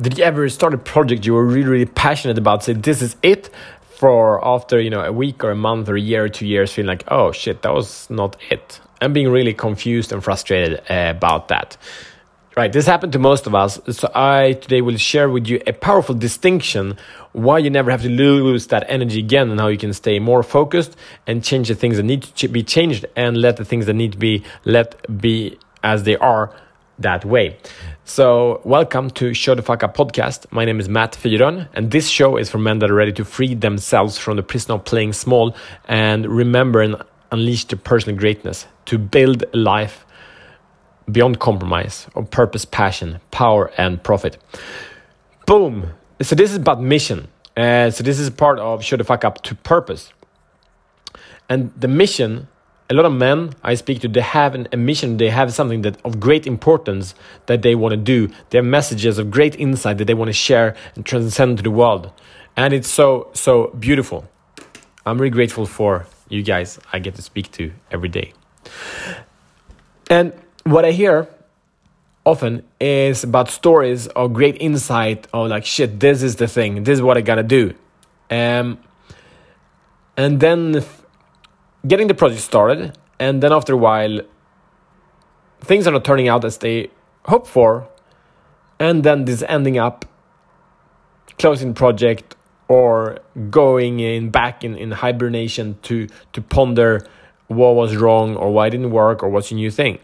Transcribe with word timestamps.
did 0.00 0.18
you 0.18 0.24
ever 0.24 0.48
start 0.48 0.74
a 0.74 0.78
project 0.78 1.26
you 1.26 1.34
were 1.34 1.44
really, 1.44 1.68
really 1.68 1.86
passionate 1.86 2.38
about? 2.38 2.64
Say, 2.64 2.74
this 2.74 3.02
is 3.02 3.16
it. 3.22 3.50
For 3.96 4.44
after 4.46 4.80
you 4.80 4.90
know 4.90 5.00
a 5.00 5.10
week 5.10 5.42
or 5.42 5.50
a 5.50 5.56
month 5.56 5.88
or 5.88 5.96
a 5.96 6.00
year 6.00 6.24
or 6.24 6.28
two 6.28 6.46
years, 6.46 6.72
feeling 6.72 6.86
like, 6.86 7.02
oh 7.08 7.32
shit, 7.32 7.62
that 7.62 7.74
was 7.74 8.08
not 8.08 8.36
it, 8.48 8.80
and 9.00 9.12
being 9.12 9.28
really 9.28 9.52
confused 9.52 10.12
and 10.12 10.22
frustrated 10.22 10.78
uh, 10.88 11.12
about 11.16 11.48
that. 11.48 11.76
Right, 12.56 12.72
this 12.72 12.86
happened 12.86 13.12
to 13.14 13.18
most 13.18 13.48
of 13.48 13.56
us. 13.56 13.80
So 13.90 14.08
I 14.14 14.52
today 14.52 14.82
will 14.82 14.96
share 14.96 15.28
with 15.28 15.48
you 15.48 15.60
a 15.66 15.72
powerful 15.72 16.14
distinction 16.14 16.96
why 17.32 17.58
you 17.58 17.70
never 17.70 17.90
have 17.90 18.02
to 18.02 18.08
lose 18.08 18.68
that 18.68 18.84
energy 18.88 19.18
again 19.18 19.50
and 19.50 19.58
how 19.58 19.66
you 19.66 19.78
can 19.78 19.92
stay 19.92 20.20
more 20.20 20.44
focused 20.44 20.96
and 21.26 21.42
change 21.42 21.68
the 21.68 21.74
things 21.74 21.96
that 21.96 22.04
need 22.04 22.22
to 22.22 22.48
be 22.48 22.62
changed 22.62 23.04
and 23.16 23.36
let 23.36 23.56
the 23.56 23.64
things 23.64 23.86
that 23.86 23.94
need 23.94 24.12
to 24.12 24.18
be 24.18 24.44
let 24.64 25.20
be 25.20 25.58
as 25.82 26.04
they 26.04 26.16
are 26.16 26.52
that 26.98 27.24
way. 27.24 27.56
So, 28.04 28.60
welcome 28.64 29.10
to 29.10 29.34
Show 29.34 29.54
the 29.54 29.62
Fuck 29.62 29.82
Up 29.82 29.96
podcast. 29.96 30.50
My 30.50 30.64
name 30.64 30.80
is 30.80 30.88
Matt 30.88 31.12
Fyron, 31.12 31.68
and 31.74 31.90
this 31.90 32.08
show 32.08 32.36
is 32.36 32.50
for 32.50 32.58
men 32.58 32.78
that 32.78 32.90
are 32.90 32.94
ready 32.94 33.12
to 33.12 33.24
free 33.24 33.54
themselves 33.54 34.18
from 34.18 34.36
the 34.36 34.42
prison 34.42 34.72
of 34.72 34.84
playing 34.84 35.12
small 35.12 35.54
and 35.86 36.26
remember 36.26 36.80
and 36.80 36.96
unleash 37.30 37.64
their 37.66 37.78
personal 37.78 38.16
greatness 38.16 38.66
to 38.86 38.98
build 38.98 39.44
a 39.52 39.56
life 39.56 40.06
beyond 41.10 41.38
compromise 41.38 42.06
of 42.14 42.30
purpose, 42.30 42.64
passion, 42.64 43.20
power, 43.30 43.70
and 43.76 44.02
profit. 44.02 44.38
Boom! 45.46 45.92
So, 46.22 46.34
this 46.34 46.50
is 46.50 46.56
about 46.56 46.82
mission. 46.82 47.28
Uh, 47.56 47.90
so, 47.90 48.02
this 48.02 48.18
is 48.18 48.30
part 48.30 48.58
of 48.58 48.82
Show 48.82 48.96
the 48.96 49.04
Fuck 49.04 49.24
Up 49.24 49.42
to 49.42 49.54
purpose. 49.54 50.12
And 51.48 51.72
the 51.78 51.88
mission 51.88 52.48
a 52.90 52.94
lot 52.94 53.04
of 53.04 53.12
men 53.12 53.54
I 53.62 53.74
speak 53.74 54.00
to, 54.00 54.08
they 54.08 54.20
have 54.20 54.54
an, 54.54 54.68
a 54.72 54.76
mission, 54.76 55.18
they 55.18 55.28
have 55.28 55.52
something 55.52 55.82
that 55.82 55.98
of 56.04 56.18
great 56.18 56.46
importance 56.46 57.14
that 57.46 57.62
they 57.62 57.74
want 57.74 57.92
to 57.92 57.96
do. 57.96 58.28
They 58.50 58.58
have 58.58 58.64
messages 58.64 59.18
of 59.18 59.30
great 59.30 59.56
insight 59.56 59.98
that 59.98 60.06
they 60.06 60.14
want 60.14 60.28
to 60.28 60.32
share 60.32 60.74
and 60.94 61.04
transcend 61.04 61.58
to 61.58 61.62
the 61.62 61.70
world. 61.70 62.10
And 62.56 62.72
it's 62.72 62.88
so, 62.88 63.28
so 63.34 63.68
beautiful. 63.78 64.28
I'm 65.04 65.18
really 65.18 65.30
grateful 65.30 65.66
for 65.66 66.06
you 66.28 66.42
guys 66.42 66.78
I 66.92 66.98
get 66.98 67.14
to 67.16 67.22
speak 67.22 67.50
to 67.52 67.72
every 67.90 68.08
day. 68.08 68.32
And 70.10 70.32
what 70.64 70.84
I 70.84 70.92
hear 70.92 71.28
often 72.24 72.62
is 72.80 73.24
about 73.24 73.50
stories 73.50 74.06
of 74.08 74.32
great 74.32 74.56
insight 74.60 75.26
of 75.32 75.48
like, 75.48 75.64
shit, 75.64 76.00
this 76.00 76.22
is 76.22 76.36
the 76.36 76.48
thing, 76.48 76.84
this 76.84 76.94
is 76.94 77.02
what 77.02 77.16
I 77.16 77.20
gotta 77.20 77.42
do. 77.42 77.74
Um, 78.30 78.78
and 80.16 80.40
then 80.40 80.84
getting 81.86 82.08
the 82.08 82.14
project 82.14 82.42
started, 82.42 82.98
and 83.18 83.42
then 83.42 83.52
after 83.52 83.74
a 83.74 83.76
while, 83.76 84.20
things 85.60 85.86
are 85.86 85.92
not 85.92 86.04
turning 86.04 86.28
out 86.28 86.44
as 86.44 86.58
they 86.58 86.90
hope 87.24 87.46
for, 87.46 87.88
and 88.78 89.02
then 89.04 89.24
this 89.24 89.42
ending 89.48 89.78
up 89.78 90.04
closing 91.38 91.74
project 91.74 92.34
or 92.68 93.18
going 93.50 94.00
in 94.00 94.30
back 94.30 94.64
in, 94.64 94.76
in 94.76 94.90
hibernation 94.90 95.78
to 95.82 96.06
to 96.32 96.42
ponder 96.42 97.06
what 97.46 97.74
was 97.74 97.96
wrong 97.96 98.36
or 98.36 98.52
why 98.52 98.66
it 98.66 98.70
didn't 98.70 98.90
work 98.90 99.22
or 99.22 99.28
what's 99.28 99.50
a 99.50 99.54
new 99.54 99.70
thing. 99.70 99.98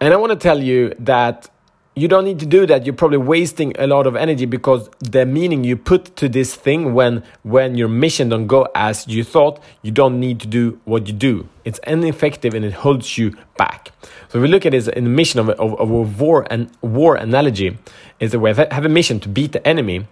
And 0.00 0.12
I 0.12 0.16
want 0.16 0.30
to 0.32 0.36
tell 0.36 0.62
you 0.62 0.92
that 0.98 1.48
you 1.96 2.08
don't 2.08 2.24
need 2.24 2.40
to 2.40 2.46
do 2.46 2.66
that. 2.66 2.84
You're 2.84 2.94
probably 2.94 3.18
wasting 3.18 3.72
a 3.78 3.86
lot 3.86 4.06
of 4.06 4.16
energy 4.16 4.46
because 4.46 4.90
the 4.98 5.24
meaning 5.24 5.62
you 5.62 5.76
put 5.76 6.16
to 6.16 6.28
this 6.28 6.54
thing 6.54 6.92
when 6.92 7.22
when 7.42 7.76
your 7.76 7.88
mission 7.88 8.28
don't 8.30 8.48
go 8.48 8.66
as 8.74 9.06
you 9.06 9.22
thought 9.22 9.62
you 9.82 9.92
don't 9.92 10.18
need 10.18 10.40
to 10.40 10.48
do 10.48 10.80
what 10.84 11.06
you 11.06 11.12
do. 11.12 11.48
It's 11.64 11.78
ineffective 11.86 12.52
and 12.54 12.64
it 12.64 12.72
holds 12.72 13.16
you 13.16 13.36
back. 13.56 13.92
So 14.28 14.38
if 14.38 14.42
we 14.42 14.48
look 14.48 14.66
at 14.66 14.72
this 14.72 14.88
in 14.88 15.04
the 15.04 15.10
mission 15.10 15.38
of, 15.38 15.50
of, 15.50 15.78
of 15.78 15.90
a 15.90 16.02
war 16.02 16.46
and 16.50 16.68
war 16.82 17.14
analogy 17.14 17.78
is 18.18 18.32
that 18.32 18.40
we 18.40 18.50
have, 18.50 18.72
have 18.72 18.84
a 18.84 18.88
mission 18.88 19.20
to 19.20 19.28
beat 19.28 19.52
the 19.52 19.66
enemy. 19.66 20.06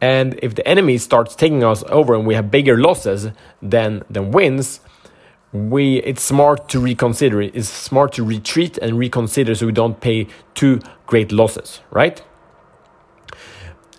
And 0.00 0.38
if 0.42 0.54
the 0.54 0.66
enemy 0.66 0.98
starts 0.98 1.34
taking 1.34 1.62
us 1.64 1.84
over 1.88 2.14
and 2.14 2.26
we 2.26 2.34
have 2.34 2.50
bigger 2.50 2.78
losses 2.78 3.28
than 3.60 4.02
than 4.08 4.30
wins 4.30 4.80
we 5.70 5.98
it's 5.98 6.22
smart 6.22 6.68
to 6.68 6.78
reconsider 6.78 7.40
it's 7.40 7.68
smart 7.68 8.12
to 8.12 8.24
retreat 8.24 8.78
and 8.78 8.98
reconsider 8.98 9.54
so 9.54 9.66
we 9.66 9.72
don't 9.72 10.00
pay 10.00 10.26
too 10.54 10.80
great 11.06 11.32
losses 11.32 11.80
right? 11.90 12.22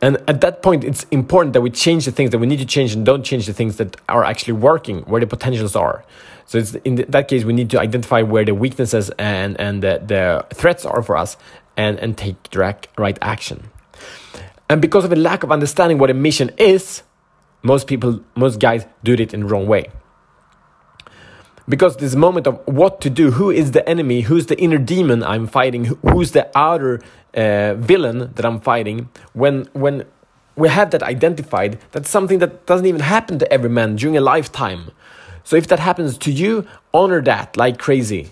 And 0.01 0.17
at 0.27 0.41
that 0.41 0.61
point 0.61 0.83
it's 0.83 1.05
important 1.05 1.53
that 1.53 1.61
we 1.61 1.71
change 1.71 2.05
the 2.05 2.11
things 2.11 2.29
that 2.29 2.37
we 2.37 2.47
need 2.47 2.59
to 2.59 2.65
change 2.65 2.93
and 2.93 3.05
don't 3.05 3.23
change 3.23 3.47
the 3.47 3.53
things 3.53 3.77
that 3.77 3.97
are 4.07 4.23
actually 4.23 4.53
working 4.53 5.01
where 5.01 5.19
the 5.19 5.27
potentials 5.27 5.75
are. 5.75 6.05
So 6.45 6.59
it's 6.59 6.75
in 6.75 6.95
that 7.09 7.27
case 7.27 7.43
we 7.43 7.53
need 7.53 7.69
to 7.71 7.79
identify 7.79 8.21
where 8.21 8.45
the 8.45 8.53
weaknesses 8.53 9.09
and 9.17 9.59
and 9.59 9.81
the, 9.81 10.01
the 10.05 10.45
threats 10.53 10.85
are 10.85 11.01
for 11.01 11.17
us 11.17 11.35
and 11.75 11.99
and 11.99 12.17
take 12.17 12.41
direct 12.51 12.87
right 12.97 13.17
action. 13.21 13.69
And 14.69 14.81
because 14.81 15.03
of 15.05 15.11
a 15.11 15.15
lack 15.15 15.43
of 15.43 15.51
understanding 15.51 15.97
what 15.97 16.09
a 16.09 16.13
mission 16.13 16.51
is 16.57 17.01
most 17.63 17.87
people 17.87 18.21
most 18.35 18.59
guys 18.59 18.85
do 19.03 19.13
it 19.13 19.33
in 19.33 19.41
the 19.41 19.45
wrong 19.47 19.65
way 19.67 19.89
because 21.69 21.97
this 21.97 22.15
moment 22.15 22.47
of 22.47 22.61
what 22.65 23.01
to 23.01 23.09
do 23.09 23.31
who 23.31 23.51
is 23.51 23.71
the 23.71 23.87
enemy 23.87 24.21
who's 24.21 24.45
the 24.47 24.59
inner 24.59 24.77
demon 24.77 25.23
i'm 25.23 25.47
fighting 25.47 25.85
who's 25.85 26.31
the 26.31 26.49
outer 26.57 27.01
uh, 27.33 27.73
villain 27.75 28.31
that 28.35 28.45
i'm 28.45 28.59
fighting 28.59 29.09
when 29.33 29.67
when 29.73 30.05
we 30.57 30.67
have 30.69 30.89
that 30.91 31.03
identified 31.03 31.79
that's 31.91 32.09
something 32.09 32.39
that 32.39 32.65
doesn't 32.65 32.87
even 32.87 33.01
happen 33.01 33.39
to 33.39 33.53
every 33.53 33.69
man 33.69 33.95
during 33.95 34.17
a 34.17 34.21
lifetime. 34.21 34.91
So 35.43 35.55
if 35.55 35.67
that 35.67 35.79
happens 35.79 36.17
to 36.17 36.31
you 36.31 36.67
honor 36.93 37.21
that 37.21 37.55
like 37.55 37.77
crazy. 37.77 38.31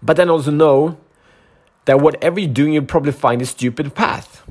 But 0.00 0.16
then 0.16 0.30
also 0.30 0.50
know 0.50 0.96
that 1.84 2.00
whatever 2.00 2.40
you're 2.40 2.52
doing 2.52 2.72
you'll 2.72 2.86
probably 2.86 3.12
find 3.12 3.42
a 3.42 3.46
stupid 3.46 3.94
path. 3.94 4.42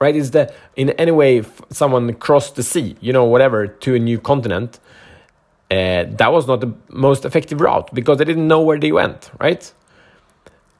Right? 0.00 0.16
Is 0.16 0.30
that 0.30 0.54
in 0.76 0.90
any 0.90 1.12
way 1.12 1.44
someone 1.70 2.14
crossed 2.14 2.54
the 2.54 2.62
sea 2.62 2.96
you 3.00 3.12
know 3.12 3.24
whatever 3.24 3.66
to 3.66 3.94
a 3.94 3.98
new 3.98 4.18
continent 4.18 4.78
uh, 5.72 6.04
that 6.18 6.30
was 6.30 6.46
not 6.46 6.60
the 6.60 6.72
most 6.90 7.24
effective 7.24 7.58
route 7.60 7.88
because 7.94 8.18
they 8.18 8.26
didn't 8.26 8.46
know 8.46 8.60
where 8.60 8.78
they 8.78 8.92
went, 8.92 9.30
right? 9.40 9.72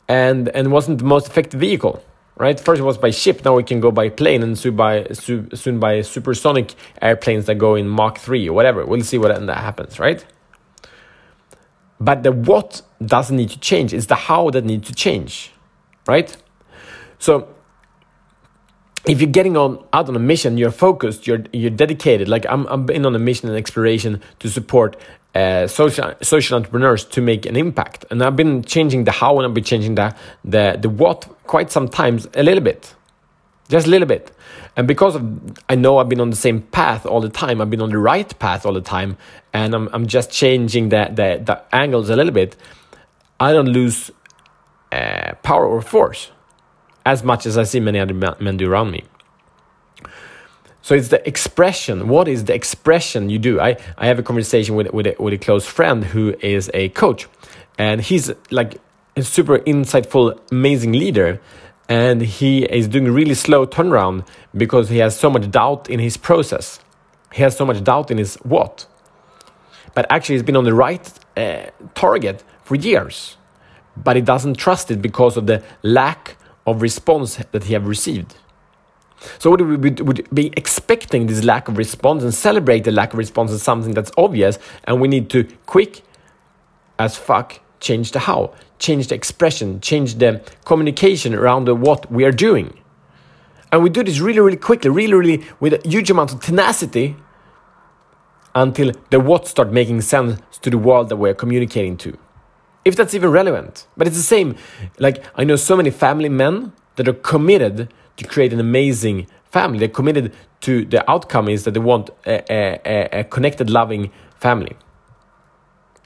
And 0.06 0.48
and 0.50 0.70
wasn't 0.70 0.98
the 0.98 1.04
most 1.04 1.26
effective 1.26 1.58
vehicle, 1.60 2.04
right? 2.36 2.60
First 2.60 2.80
it 2.80 2.84
was 2.84 2.98
by 2.98 3.10
ship, 3.10 3.42
now 3.42 3.56
we 3.56 3.62
can 3.62 3.80
go 3.80 3.90
by 3.90 4.10
plane, 4.10 4.42
and 4.42 4.58
soon 4.58 4.76
by 4.76 5.06
soon 5.12 5.78
by 5.80 6.02
supersonic 6.02 6.74
airplanes 7.00 7.46
that 7.46 7.54
go 7.54 7.74
in 7.74 7.88
Mach 7.88 8.18
three 8.18 8.46
or 8.46 8.52
whatever. 8.52 8.84
We'll 8.84 9.02
see 9.02 9.16
what 9.16 9.46
that 9.46 9.58
happens, 9.58 9.98
right? 9.98 10.22
But 11.98 12.22
the 12.22 12.32
what 12.32 12.82
doesn't 13.00 13.36
need 13.36 13.50
to 13.50 13.60
change; 13.60 13.94
it's 13.94 14.06
the 14.06 14.20
how 14.28 14.50
that 14.50 14.64
needs 14.66 14.88
to 14.88 14.94
change, 14.94 15.52
right? 16.06 16.36
So 17.18 17.48
if 19.06 19.20
you're 19.20 19.30
getting 19.30 19.56
on 19.56 19.84
out 19.92 20.08
on 20.08 20.16
a 20.16 20.20
mission, 20.20 20.56
you're 20.56 20.70
focused, 20.70 21.26
you're 21.26 21.44
you're 21.52 21.70
dedicated. 21.70 22.28
Like 22.28 22.46
I'm, 22.48 22.66
I'm 22.66 22.88
in 22.90 23.04
on 23.04 23.14
a 23.14 23.18
mission 23.18 23.48
and 23.48 23.58
exploration 23.58 24.20
to 24.38 24.48
support 24.48 24.96
uh, 25.34 25.66
social 25.66 26.14
social 26.22 26.56
entrepreneurs 26.56 27.04
to 27.06 27.20
make 27.20 27.46
an 27.46 27.56
impact. 27.56 28.04
And 28.10 28.22
I've 28.22 28.36
been 28.36 28.62
changing 28.62 29.04
the 29.04 29.10
how 29.10 29.38
and 29.38 29.46
I've 29.46 29.54
been 29.54 29.64
changing 29.64 29.96
the 29.96 30.14
the 30.44 30.78
the 30.80 30.88
what 30.88 31.26
quite 31.44 31.72
sometimes 31.72 32.28
a 32.34 32.42
little 32.42 32.62
bit, 32.62 32.94
just 33.68 33.86
a 33.86 33.90
little 33.90 34.08
bit. 34.08 34.30
And 34.76 34.86
because 34.86 35.16
of 35.16 35.22
I 35.68 35.74
know 35.74 35.98
I've 35.98 36.08
been 36.08 36.20
on 36.20 36.30
the 36.30 36.36
same 36.36 36.62
path 36.62 37.04
all 37.04 37.20
the 37.20 37.28
time, 37.28 37.60
I've 37.60 37.70
been 37.70 37.82
on 37.82 37.90
the 37.90 37.98
right 37.98 38.38
path 38.38 38.64
all 38.64 38.72
the 38.72 38.80
time, 38.80 39.16
and 39.52 39.74
I'm 39.74 39.88
I'm 39.92 40.06
just 40.06 40.30
changing 40.30 40.90
the 40.90 41.10
the, 41.12 41.42
the 41.44 41.62
angles 41.74 42.08
a 42.08 42.14
little 42.14 42.32
bit. 42.32 42.56
I 43.40 43.52
don't 43.52 43.68
lose 43.68 44.12
uh, 44.92 45.32
power 45.42 45.66
or 45.66 45.82
force 45.82 46.30
as 47.04 47.22
much 47.22 47.46
as 47.46 47.58
I 47.58 47.64
see 47.64 47.80
many 47.80 47.98
other 47.98 48.14
men 48.14 48.56
do 48.56 48.70
around 48.70 48.90
me. 48.90 49.04
So 50.82 50.94
it's 50.96 51.08
the 51.08 51.26
expression. 51.26 52.08
What 52.08 52.26
is 52.26 52.44
the 52.44 52.54
expression 52.54 53.30
you 53.30 53.38
do? 53.38 53.60
I, 53.60 53.76
I 53.96 54.06
have 54.06 54.18
a 54.18 54.22
conversation 54.22 54.74
with, 54.74 54.92
with, 54.92 55.06
a, 55.06 55.14
with 55.18 55.32
a 55.32 55.38
close 55.38 55.64
friend 55.64 56.04
who 56.04 56.34
is 56.40 56.70
a 56.74 56.88
coach, 56.90 57.28
and 57.78 58.00
he's 58.00 58.32
like 58.50 58.80
a 59.16 59.22
super 59.22 59.58
insightful, 59.60 60.38
amazing 60.50 60.92
leader. 60.92 61.40
And 61.88 62.22
he 62.22 62.64
is 62.64 62.88
doing 62.88 63.06
a 63.06 63.12
really 63.12 63.34
slow 63.34 63.66
turnaround 63.66 64.26
because 64.56 64.88
he 64.88 64.98
has 64.98 65.18
so 65.18 65.28
much 65.28 65.50
doubt 65.50 65.90
in 65.90 66.00
his 66.00 66.16
process. 66.16 66.80
He 67.32 67.42
has 67.42 67.56
so 67.56 67.64
much 67.66 67.84
doubt 67.84 68.10
in 68.10 68.18
his 68.18 68.36
what. 68.36 68.86
But 69.94 70.06
actually, 70.10 70.36
he's 70.36 70.42
been 70.42 70.56
on 70.56 70.64
the 70.64 70.74
right 70.74 71.06
uh, 71.36 71.66
target 71.94 72.42
for 72.64 72.76
years. 72.76 73.36
But 73.96 74.16
he 74.16 74.22
doesn't 74.22 74.54
trust 74.54 74.90
it 74.90 75.02
because 75.02 75.36
of 75.36 75.46
the 75.46 75.62
lack 75.82 76.36
of 76.66 76.82
response 76.82 77.36
that 77.36 77.64
he 77.64 77.72
have 77.74 77.86
received. 77.86 78.36
So 79.38 79.50
would 79.50 79.60
we 79.60 79.90
would 80.02 80.28
be 80.34 80.52
expecting 80.56 81.26
this 81.26 81.44
lack 81.44 81.68
of 81.68 81.78
response 81.78 82.22
and 82.24 82.34
celebrate 82.34 82.84
the 82.84 82.90
lack 82.90 83.12
of 83.12 83.18
response 83.18 83.52
as 83.52 83.62
something 83.62 83.94
that's 83.94 84.10
obvious, 84.16 84.58
and 84.84 85.00
we 85.00 85.08
need 85.08 85.30
to 85.30 85.44
quick 85.66 86.02
as 86.98 87.16
fuck 87.16 87.60
change 87.80 88.12
the 88.12 88.20
how, 88.20 88.52
change 88.78 89.08
the 89.08 89.14
expression, 89.14 89.80
change 89.80 90.16
the 90.16 90.40
communication 90.64 91.34
around 91.34 91.66
the 91.66 91.74
what 91.74 92.10
we 92.10 92.24
are 92.24 92.32
doing. 92.32 92.78
And 93.70 93.82
we 93.82 93.90
do 93.90 94.02
this 94.02 94.20
really, 94.20 94.40
really 94.40 94.56
quickly, 94.56 94.90
really, 94.90 95.14
really 95.14 95.44
with 95.60 95.72
a 95.72 95.88
huge 95.88 96.10
amount 96.10 96.32
of 96.32 96.40
tenacity 96.40 97.16
until 98.54 98.92
the 99.10 99.18
what 99.18 99.46
start 99.46 99.72
making 99.72 100.00
sense 100.02 100.40
to 100.58 100.68
the 100.68 100.78
world 100.78 101.08
that 101.08 101.16
we're 101.16 101.34
communicating 101.34 101.96
to 101.96 102.18
if 102.84 102.96
that's 102.96 103.14
even 103.14 103.30
relevant. 103.30 103.86
But 103.96 104.06
it's 104.06 104.16
the 104.16 104.22
same. 104.22 104.56
Like 104.98 105.24
I 105.34 105.44
know 105.44 105.56
so 105.56 105.76
many 105.76 105.90
family 105.90 106.28
men 106.28 106.72
that 106.96 107.08
are 107.08 107.14
committed 107.14 107.92
to 108.16 108.24
create 108.24 108.52
an 108.52 108.60
amazing 108.60 109.26
family. 109.50 109.78
They're 109.78 109.88
committed 109.88 110.34
to 110.62 110.84
the 110.84 111.08
outcome 111.10 111.48
is 111.48 111.64
that 111.64 111.72
they 111.72 111.80
want 111.80 112.10
a, 112.26 112.44
a, 112.50 113.20
a 113.20 113.24
connected, 113.24 113.68
loving 113.70 114.10
family. 114.38 114.76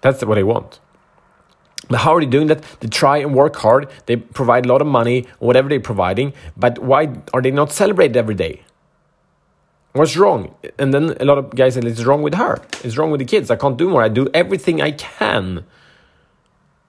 That's 0.00 0.24
what 0.24 0.34
they 0.34 0.42
want. 0.42 0.80
But 1.88 1.98
how 1.98 2.14
are 2.16 2.20
they 2.20 2.26
doing 2.26 2.48
that? 2.48 2.62
They 2.80 2.88
try 2.88 3.18
and 3.18 3.34
work 3.34 3.56
hard. 3.56 3.88
They 4.06 4.16
provide 4.16 4.66
a 4.66 4.68
lot 4.68 4.80
of 4.80 4.86
money, 4.86 5.26
whatever 5.38 5.68
they're 5.68 5.80
providing. 5.80 6.32
But 6.56 6.78
why 6.80 7.14
are 7.32 7.42
they 7.42 7.50
not 7.50 7.70
celebrated 7.70 8.16
every 8.16 8.34
day? 8.34 8.62
What's 9.92 10.16
wrong? 10.16 10.54
And 10.78 10.92
then 10.92 11.16
a 11.20 11.24
lot 11.24 11.38
of 11.38 11.54
guys 11.54 11.74
say, 11.74 11.80
it's 11.80 12.04
wrong 12.04 12.22
with 12.22 12.34
her. 12.34 12.60
It's 12.82 12.96
wrong 12.96 13.10
with 13.10 13.20
the 13.20 13.24
kids. 13.24 13.50
I 13.50 13.56
can't 13.56 13.78
do 13.78 13.88
more. 13.88 14.02
I 14.02 14.08
do 14.08 14.28
everything 14.34 14.82
I 14.82 14.90
can. 14.90 15.64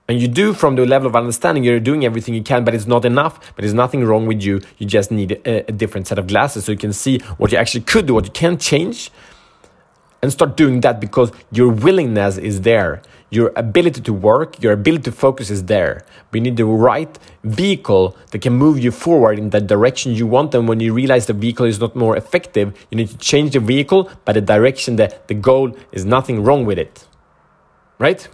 And 0.08 0.22
you 0.22 0.28
do 0.28 0.54
from 0.54 0.76
the 0.76 0.86
level 0.86 1.08
of 1.08 1.16
understanding, 1.16 1.66
you're 1.66 1.82
doing 1.82 2.06
everything 2.06 2.34
you 2.34 2.44
can, 2.44 2.64
but 2.64 2.74
it's 2.74 2.88
not 2.88 3.04
enough. 3.04 3.40
But 3.56 3.64
there's 3.64 3.74
nothing 3.74 4.06
wrong 4.06 4.26
with 4.26 4.42
you. 4.42 4.62
You 4.78 4.88
just 4.88 5.12
need 5.12 5.34
a, 5.46 5.70
a 5.70 5.72
different 5.72 6.08
set 6.08 6.18
of 6.18 6.28
glasses 6.28 6.66
so 6.66 6.72
you 6.72 6.78
can 6.78 6.94
see 6.94 7.20
what 7.38 7.52
you 7.52 7.58
actually 7.58 7.82
could 7.82 8.06
do, 8.06 8.14
what 8.14 8.26
you 8.26 8.32
can 8.32 8.58
change, 8.58 9.12
and 10.22 10.32
start 10.32 10.56
doing 10.56 10.82
that 10.82 11.02
because 11.02 11.32
your 11.52 11.70
willingness 11.70 12.38
is 12.38 12.62
there. 12.62 13.02
Your 13.30 13.52
ability 13.58 14.00
to 14.02 14.14
work, 14.14 14.64
your 14.64 14.72
ability 14.72 15.04
to 15.04 15.12
focus 15.12 15.50
is 15.50 15.66
there. 15.66 16.06
You 16.32 16.40
need 16.40 16.56
the 16.56 16.64
right 16.66 17.20
vehicle 17.44 18.16
that 18.32 18.40
can 18.40 18.54
move 18.54 18.80
you 18.80 18.92
forward 18.92 19.38
in 19.38 19.50
that 19.50 19.68
direction 19.68 20.14
you 20.14 20.26
want. 20.26 20.56
And 20.56 20.70
when 20.70 20.80
you 20.80 20.94
realize 20.94 21.26
the 21.26 21.34
vehicle 21.34 21.66
is 21.66 21.82
not 21.82 21.94
more 21.94 22.16
effective, 22.16 22.74
you 22.90 22.96
need 22.96 23.10
to 23.10 23.18
change 23.18 23.52
the 23.52 23.60
vehicle, 23.60 24.10
but 24.24 24.34
the 24.34 24.42
direction 24.42 24.96
that 24.96 25.28
the 25.28 25.34
goal 25.34 25.76
is 25.92 26.06
nothing 26.06 26.42
wrong 26.42 26.66
with 26.66 26.80
it. 26.80 27.06
Right? 28.00 28.30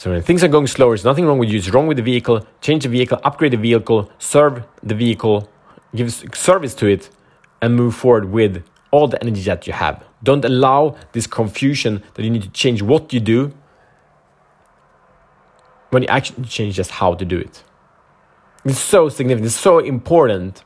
So 0.00 0.10
when 0.10 0.22
things 0.22 0.42
are 0.42 0.48
going 0.48 0.66
slower, 0.66 0.92
there's 0.92 1.04
nothing 1.04 1.26
wrong 1.26 1.36
with 1.36 1.50
you. 1.50 1.58
It's 1.58 1.68
wrong 1.68 1.86
with 1.86 1.98
the 1.98 2.02
vehicle. 2.02 2.46
Change 2.62 2.84
the 2.84 2.88
vehicle, 2.88 3.20
upgrade 3.22 3.52
the 3.52 3.58
vehicle, 3.58 4.10
serve 4.18 4.64
the 4.82 4.94
vehicle, 4.94 5.46
give 5.94 6.10
service 6.34 6.74
to 6.76 6.86
it, 6.86 7.10
and 7.60 7.76
move 7.76 7.94
forward 7.94 8.30
with 8.30 8.64
all 8.92 9.08
the 9.08 9.20
energy 9.20 9.42
that 9.42 9.66
you 9.66 9.74
have. 9.74 10.02
Don't 10.22 10.42
allow 10.42 10.96
this 11.12 11.26
confusion 11.26 12.02
that 12.14 12.22
you 12.22 12.30
need 12.30 12.44
to 12.44 12.48
change 12.48 12.80
what 12.80 13.12
you 13.12 13.20
do 13.20 13.52
when 15.90 16.02
you 16.04 16.08
actually 16.08 16.46
change 16.46 16.76
just 16.76 16.92
how 16.92 17.12
to 17.12 17.26
do 17.26 17.36
it. 17.36 17.62
It's 18.64 18.78
so 18.78 19.10
significant, 19.10 19.48
it's 19.48 19.54
so 19.54 19.80
important. 19.80 20.64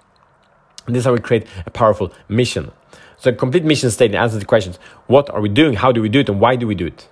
And 0.86 0.94
this 0.94 1.00
is 1.00 1.06
how 1.06 1.12
we 1.12 1.18
create 1.18 1.48
a 1.66 1.72
powerful 1.72 2.12
mission. 2.28 2.70
So, 3.16 3.30
a 3.30 3.32
complete 3.32 3.64
mission 3.64 3.90
statement 3.90 4.22
answers 4.22 4.38
the 4.38 4.46
questions 4.46 4.78
what 5.08 5.28
are 5.30 5.40
we 5.40 5.48
doing, 5.48 5.74
how 5.74 5.90
do 5.90 6.00
we 6.00 6.08
do 6.08 6.20
it, 6.20 6.28
and 6.28 6.40
why 6.40 6.54
do 6.54 6.68
we 6.68 6.76
do 6.76 6.86
it? 6.86 7.08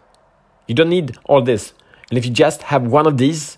You 0.69 0.77
don't 0.77 0.89
need 0.89 1.19
all 1.25 1.43
this. 1.43 1.73
And 2.12 2.19
if 2.19 2.26
you 2.26 2.31
just 2.31 2.64
have 2.64 2.82
one 2.82 3.06
of 3.06 3.17
these 3.17 3.56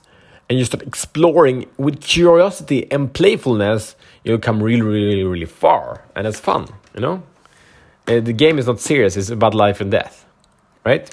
and 0.48 0.56
you 0.56 0.64
start 0.64 0.84
exploring 0.84 1.66
with 1.76 2.00
curiosity 2.00 2.88
and 2.88 3.12
playfulness, 3.12 3.96
you'll 4.22 4.38
come 4.38 4.62
really, 4.62 4.80
really, 4.80 5.24
really 5.24 5.44
far. 5.44 6.04
And 6.14 6.24
it's 6.24 6.38
fun, 6.38 6.68
you 6.94 7.00
know? 7.00 7.24
Uh, 8.06 8.20
the 8.20 8.32
game 8.32 8.60
is 8.60 8.68
not 8.68 8.78
serious, 8.78 9.16
it's 9.16 9.30
about 9.30 9.54
life 9.54 9.80
and 9.80 9.90
death, 9.90 10.24
right? 10.86 11.12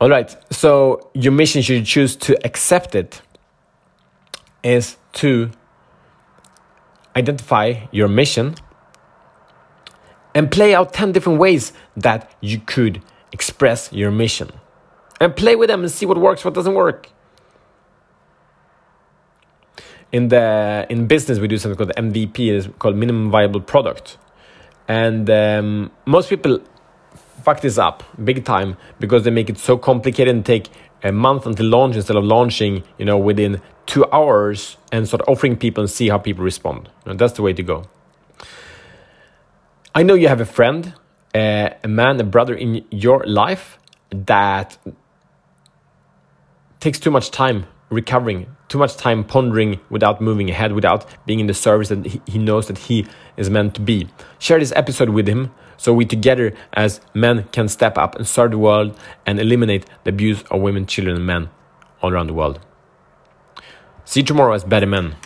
All 0.00 0.08
right, 0.08 0.36
so 0.54 1.10
your 1.14 1.32
mission, 1.32 1.62
should 1.62 1.78
you 1.78 1.84
choose 1.84 2.14
to 2.18 2.38
accept 2.46 2.94
it, 2.94 3.22
is 4.62 4.98
to 5.14 5.50
identify 7.16 7.86
your 7.90 8.06
mission 8.06 8.54
and 10.32 10.48
play 10.48 10.76
out 10.76 10.92
10 10.92 11.10
different 11.10 11.40
ways 11.40 11.72
that 11.96 12.30
you 12.40 12.60
could 12.60 13.02
express 13.32 13.92
your 13.92 14.12
mission. 14.12 14.52
And 15.22 15.36
play 15.36 15.54
with 15.54 15.68
them 15.68 15.82
and 15.82 15.90
see 15.90 16.04
what 16.04 16.18
works, 16.18 16.44
what 16.44 16.52
doesn't 16.52 16.74
work. 16.74 17.08
In 20.10 20.26
the 20.26 20.84
in 20.90 21.06
business, 21.06 21.38
we 21.38 21.46
do 21.46 21.58
something 21.58 21.78
called 21.78 21.94
MVP, 21.96 22.50
it's 22.50 22.66
called 22.80 22.96
minimum 22.96 23.30
viable 23.30 23.60
product. 23.60 24.18
And 24.88 25.30
um, 25.30 25.92
most 26.06 26.28
people 26.28 26.58
fuck 27.44 27.60
this 27.60 27.78
up 27.78 28.02
big 28.24 28.44
time 28.44 28.76
because 28.98 29.22
they 29.22 29.30
make 29.30 29.48
it 29.48 29.58
so 29.58 29.78
complicated 29.78 30.34
and 30.34 30.44
take 30.44 30.66
a 31.04 31.12
month 31.12 31.46
until 31.46 31.66
launch 31.66 31.94
instead 31.94 32.16
of 32.16 32.24
launching 32.24 32.82
you 32.98 33.04
know 33.04 33.16
within 33.16 33.60
two 33.86 34.04
hours 34.10 34.76
and 34.90 35.06
start 35.06 35.22
offering 35.28 35.56
people 35.56 35.82
and 35.82 35.90
see 35.90 36.08
how 36.08 36.18
people 36.18 36.42
respond. 36.42 36.88
And 37.06 37.16
that's 37.16 37.34
the 37.34 37.42
way 37.42 37.52
to 37.52 37.62
go. 37.62 37.84
I 39.94 40.02
know 40.02 40.14
you 40.14 40.26
have 40.26 40.40
a 40.40 40.50
friend 40.58 40.94
uh, 41.32 41.70
a 41.84 41.88
man 41.88 42.20
a 42.20 42.24
brother 42.24 42.54
in 42.56 42.84
your 42.90 43.24
life 43.24 43.78
that 44.10 44.76
takes 46.82 46.98
too 46.98 47.10
much 47.10 47.30
time 47.30 47.66
recovering 47.90 48.46
too 48.72 48.78
much 48.78 48.96
time 48.96 49.22
pondering 49.22 49.78
without 49.90 50.18
moving 50.18 50.48
ahead, 50.48 50.72
without 50.72 51.04
being 51.26 51.40
in 51.40 51.46
the 51.46 51.52
service 51.52 51.90
that 51.90 52.06
he 52.26 52.38
knows 52.38 52.68
that 52.68 52.78
he 52.78 53.06
is 53.36 53.50
meant 53.50 53.74
to 53.74 53.82
be. 53.82 54.08
Share 54.38 54.58
this 54.58 54.72
episode 54.74 55.10
with 55.10 55.28
him 55.28 55.50
so 55.76 55.92
we 55.92 56.06
together 56.06 56.54
as 56.72 57.02
men 57.12 57.44
can 57.52 57.68
step 57.68 57.98
up 57.98 58.16
and 58.16 58.26
serve 58.26 58.52
the 58.52 58.56
world 58.56 58.98
and 59.26 59.38
eliminate 59.38 59.84
the 60.04 60.08
abuse 60.08 60.42
of 60.50 60.62
women, 60.62 60.86
children, 60.86 61.16
and 61.16 61.26
men 61.26 61.50
all 62.00 62.10
around 62.10 62.28
the 62.28 62.32
world. 62.32 62.60
See 64.06 64.20
you 64.20 64.26
tomorrow 64.26 64.54
as 64.54 64.64
better 64.64 64.86
men. 64.86 65.16